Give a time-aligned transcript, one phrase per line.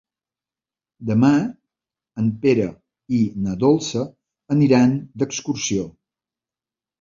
[1.09, 1.29] Demà
[2.23, 2.65] en Pere
[3.19, 4.07] i na Dolça
[4.57, 5.87] aniran d'excursió.